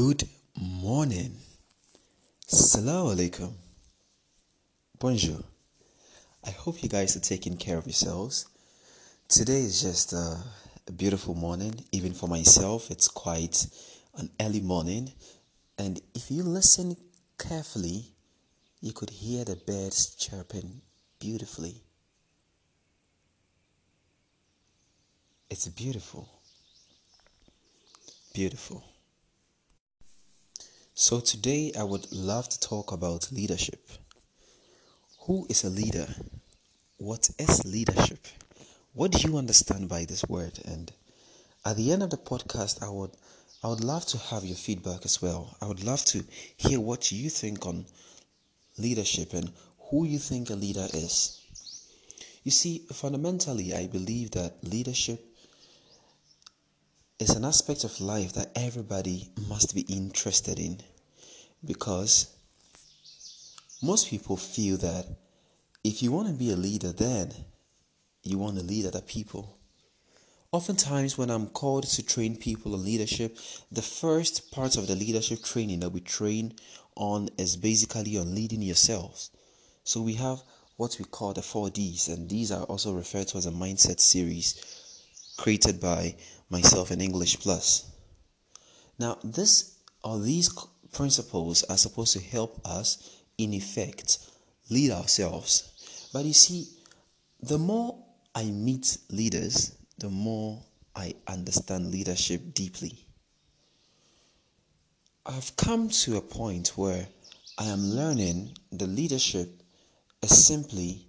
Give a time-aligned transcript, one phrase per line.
[0.00, 0.26] Good
[0.58, 1.36] morning.
[2.50, 3.52] Assalamu alaikum.
[4.98, 5.44] Bonjour.
[6.42, 8.46] I hope you guys are taking care of yourselves.
[9.28, 10.38] Today is just a,
[10.88, 11.84] a beautiful morning.
[11.92, 13.66] Even for myself, it's quite
[14.16, 15.12] an early morning.
[15.76, 16.96] And if you listen
[17.38, 18.06] carefully,
[18.80, 20.80] you could hear the birds chirping
[21.18, 21.74] beautifully.
[25.50, 26.26] It's beautiful.
[28.32, 28.82] Beautiful.
[31.02, 33.88] So, today I would love to talk about leadership.
[35.20, 36.06] Who is a leader?
[36.98, 38.26] What is leadership?
[38.92, 40.60] What do you understand by this word?
[40.62, 40.92] And
[41.64, 43.12] at the end of the podcast, I would
[43.64, 45.56] I would love to have your feedback as well.
[45.62, 46.22] I would love to
[46.58, 47.86] hear what you think on
[48.76, 49.50] leadership and
[49.88, 51.40] who you think a leader is.
[52.44, 55.29] You see, fundamentally, I believe that leadership
[57.20, 60.78] is an aspect of life that everybody must be interested in
[61.62, 62.34] because
[63.82, 65.06] most people feel that
[65.84, 67.30] if you want to be a leader, then
[68.22, 69.58] you want to lead other people.
[70.50, 73.36] Oftentimes, when I'm called to train people on leadership,
[73.70, 76.54] the first part of the leadership training that we train
[76.96, 79.30] on is basically on leading yourselves.
[79.84, 80.42] So we have
[80.78, 84.00] what we call the four Ds, and these are also referred to as a mindset
[84.00, 84.79] series
[85.40, 86.14] created by
[86.50, 87.90] myself in English Plus.
[88.98, 90.50] Now, this or these
[90.92, 94.18] principles are supposed to help us, in effect,
[94.68, 96.08] lead ourselves.
[96.12, 96.68] But you see,
[97.40, 97.96] the more
[98.34, 100.62] I meet leaders, the more
[100.94, 103.06] I understand leadership deeply.
[105.24, 107.06] I've come to a point where
[107.56, 109.48] I am learning the leadership
[110.22, 111.06] is simply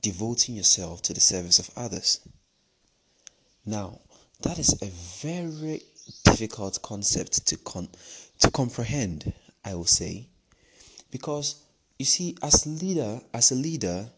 [0.00, 2.20] devoting yourself to the service of others.
[3.68, 4.00] Now,
[4.40, 4.86] that is a
[5.20, 5.82] very
[6.24, 7.90] difficult concept to con-
[8.38, 9.30] to comprehend,
[9.62, 10.28] I will say,
[11.10, 11.56] because
[11.98, 14.08] you see, as leader, as a leader,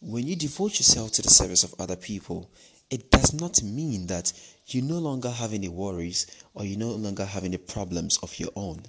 [0.00, 2.50] when you devote yourself to the service of other people,
[2.88, 4.32] it does not mean that
[4.68, 8.52] you no longer have any worries or you no longer have any problems of your
[8.56, 8.84] own.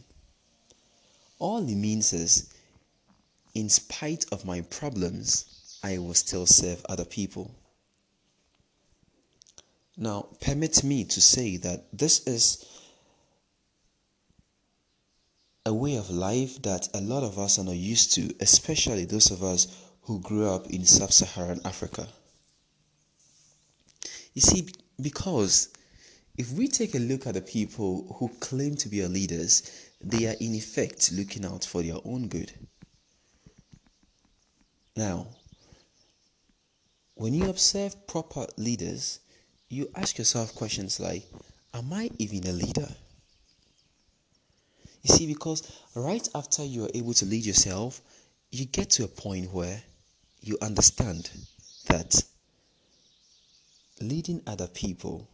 [1.40, 2.54] All it means is,
[3.54, 7.54] in spite of my problems, I will still serve other people.
[9.98, 12.66] Now, permit me to say that this is
[15.66, 19.32] a way of life that a lot of us are not used to, especially those
[19.32, 19.68] of us
[20.02, 22.08] who grew up in sub Saharan Africa.
[24.34, 24.68] You see,
[25.02, 25.70] because
[26.38, 30.28] if we take a look at the people who claim to be our leaders, they
[30.28, 32.52] are in effect looking out for their own good.
[34.98, 35.28] Now,
[37.16, 39.20] when you observe proper leaders,
[39.70, 41.24] you ask yourself questions like
[41.74, 42.88] Am I even a leader?
[45.02, 48.02] You see, because right after you are able to lead yourself,
[48.50, 49.84] you get to a point where
[50.42, 51.30] you understand
[51.88, 52.24] that
[54.00, 55.28] leading other people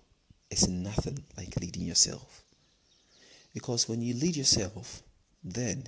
[0.50, 2.44] is nothing like leading yourself.
[3.54, 5.04] Because when you lead yourself,
[5.44, 5.84] then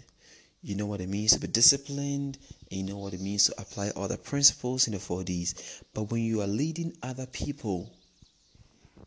[0.62, 2.38] you know what it means to be disciplined,
[2.72, 5.82] and you know what it means to apply other principles in the 4Ds.
[5.94, 7.92] But when you are leading other people,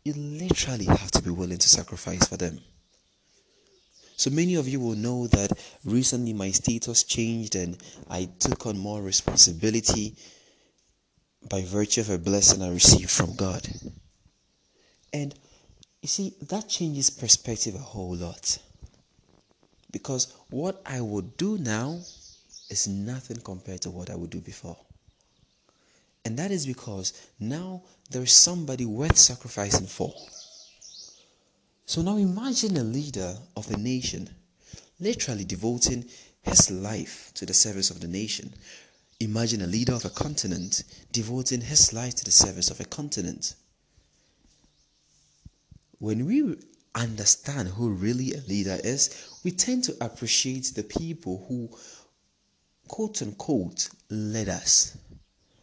[0.07, 2.61] you literally have to be willing to sacrifice for them.
[4.15, 5.51] So many of you will know that
[5.83, 7.77] recently my status changed and
[8.09, 10.15] I took on more responsibility
[11.49, 13.67] by virtue of a blessing I received from God.
[15.11, 15.35] And
[16.01, 18.59] you see, that changes perspective a whole lot.
[19.91, 21.99] Because what I would do now
[22.69, 24.77] is nothing compared to what I would do before.
[26.27, 30.13] And that is because now there is somebody worth sacrificing for.
[31.85, 34.29] So now imagine a leader of a nation
[34.99, 36.03] literally devoting
[36.41, 38.53] his life to the service of the nation.
[39.21, 40.83] Imagine a leader of a continent
[41.13, 43.55] devoting his life to the service of a continent.
[45.99, 46.57] When we
[46.93, 51.69] understand who really a leader is, we tend to appreciate the people who,
[52.89, 54.97] quote unquote, led us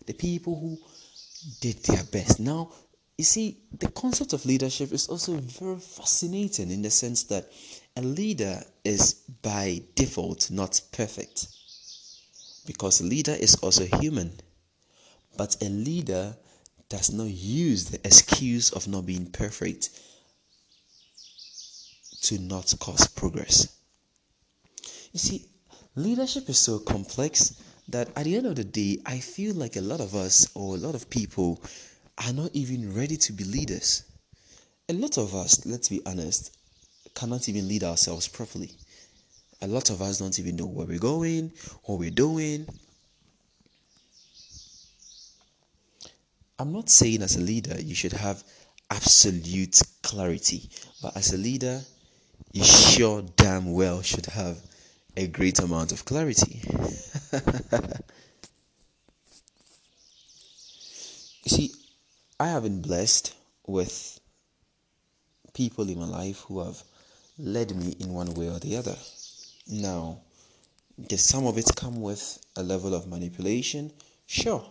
[0.07, 0.79] the people who
[1.61, 2.41] did their best.
[2.41, 2.73] Now,
[3.17, 7.51] you see, the concept of leadership is also very fascinating in the sense that
[7.97, 11.47] a leader is by default not perfect
[12.67, 14.33] because a leader is also human.
[15.37, 16.37] But a leader
[16.89, 19.91] does not use the excuse of not being perfect
[22.23, 23.69] to not cause progress.
[25.13, 25.47] You see,
[25.95, 29.81] leadership is so complex that at the end of the day, I feel like a
[29.81, 31.61] lot of us or a lot of people
[32.19, 34.05] are not even ready to be leaders.
[34.89, 36.57] A lot of us, let's be honest,
[37.15, 38.71] cannot even lead ourselves properly.
[39.63, 41.53] A lot of us don't even know where we're going,
[41.85, 42.67] what we're doing.
[46.59, 48.43] I'm not saying as a leader you should have
[48.91, 50.69] absolute clarity,
[51.03, 51.81] but as a leader,
[52.53, 54.59] you sure damn well should have
[55.17, 56.61] a great amount of clarity.
[61.43, 61.73] you see,
[62.41, 63.35] I have been blessed
[63.67, 64.21] with
[65.53, 66.83] people in my life who have
[67.39, 68.97] led me in one way or the other.
[69.69, 70.21] Now,
[71.09, 73.93] does some of it come with a level of manipulation?
[74.27, 74.65] Sure.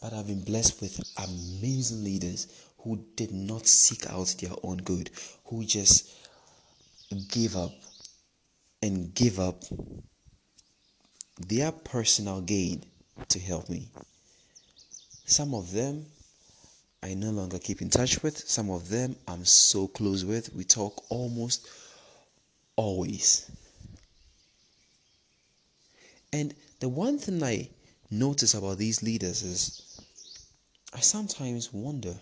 [0.00, 2.46] But I've been blessed with amazing leaders
[2.78, 5.10] who did not seek out their own good,
[5.44, 6.08] who just
[7.28, 7.72] gave up
[8.82, 9.62] and give up
[11.38, 12.84] their personal gain
[13.28, 13.88] to help me.
[15.26, 16.06] Some of them
[17.02, 18.36] I no longer keep in touch with.
[18.38, 20.54] Some of them I'm so close with.
[20.54, 21.66] We talk almost
[22.76, 23.50] always.
[26.32, 27.68] And the one thing I
[28.10, 30.00] notice about these leaders is
[30.92, 32.14] I sometimes wonder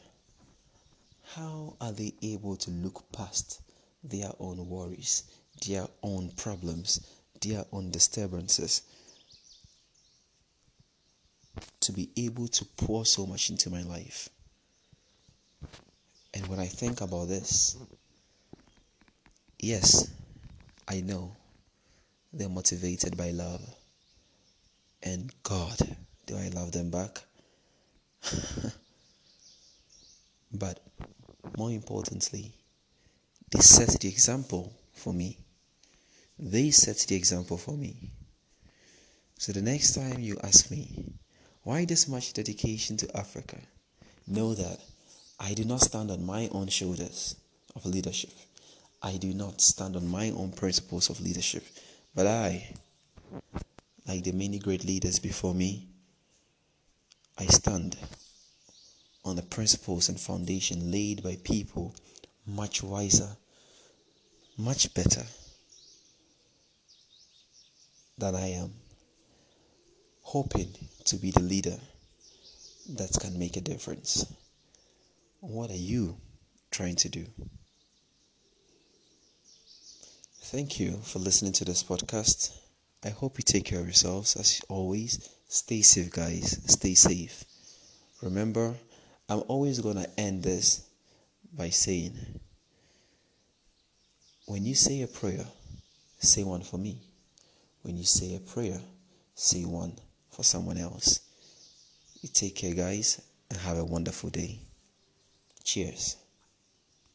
[1.34, 3.60] how are they able to look past
[4.04, 5.24] their own worries,
[5.66, 7.06] their own problems,
[7.40, 8.82] their own disturbances
[11.80, 14.28] to be able to pour so much into my life.
[16.34, 17.76] And when I think about this,
[19.58, 20.10] yes,
[20.86, 21.34] I know
[22.32, 23.62] they're motivated by love.
[25.02, 25.78] And God,
[26.26, 27.22] do I love them back?
[30.52, 30.80] but
[31.56, 32.52] more importantly,
[33.50, 35.38] they set the example for me.
[36.38, 38.12] They set the example for me.
[39.38, 41.12] So the next time you ask me,
[41.64, 43.58] why this much dedication to Africa?
[44.26, 44.78] Know that
[45.40, 47.34] I do not stand on my own shoulders
[47.74, 48.30] of leadership.
[49.02, 51.64] I do not stand on my own principles of leadership.
[52.14, 52.74] But I,
[54.06, 55.88] like the many great leaders before me,
[57.36, 57.96] I stand
[59.24, 61.94] on the principles and foundation laid by people
[62.46, 63.36] much wiser,
[64.56, 65.24] much better
[68.18, 68.72] than I am,
[70.22, 70.74] hoping
[71.04, 71.76] to be the leader
[72.90, 74.26] that can make a difference.
[75.40, 76.16] What are you
[76.70, 77.26] trying to do?
[80.42, 82.56] Thank you for listening to this podcast.
[83.04, 85.28] I hope you take care of yourselves as always.
[85.48, 86.60] Stay safe, guys.
[86.66, 87.44] Stay safe.
[88.22, 88.74] Remember,
[89.28, 90.88] I'm always going to end this
[91.52, 92.16] by saying,
[94.46, 95.44] when you say a prayer,
[96.18, 97.07] say one for me.
[97.82, 98.80] When you say a prayer,
[99.34, 99.94] say one
[100.30, 101.20] for someone else.
[102.20, 104.60] You take care, guys, and have a wonderful day.
[105.64, 106.16] Cheers.